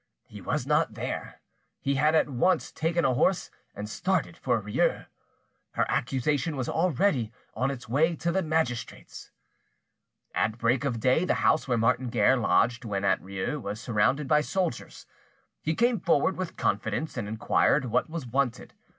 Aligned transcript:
He 0.25 0.41
was 0.41 0.65
not 0.65 0.95
there: 0.95 1.41
he 1.79 1.93
had 1.93 2.15
at 2.15 2.27
once 2.27 2.71
taken 2.71 3.05
a 3.05 3.13
horse 3.13 3.51
and 3.75 3.87
started 3.87 4.35
for 4.35 4.59
Rieux. 4.59 5.05
Her 5.73 5.85
accusation 5.87 6.57
was 6.57 6.67
already 6.67 7.31
on 7.53 7.69
its 7.69 7.87
way 7.87 8.15
to 8.15 8.31
the 8.31 8.41
magistrates! 8.41 9.29
At 10.33 10.57
break 10.57 10.85
of 10.85 10.99
day 10.99 11.23
the 11.23 11.35
house 11.45 11.67
where 11.67 11.77
Martin 11.77 12.09
Guerre 12.09 12.35
lodged 12.35 12.83
when 12.83 13.05
at 13.05 13.21
Rieux 13.21 13.59
was 13.61 13.79
surrounded 13.79 14.27
by 14.27 14.41
soldiers. 14.41 15.05
He 15.61 15.75
came 15.75 15.99
forward 15.99 16.35
with 16.35 16.57
confidence 16.57 17.15
and 17.15 17.27
inquired 17.27 17.85
what 17.85 18.09
was 18.09 18.25
wanted. 18.25 18.73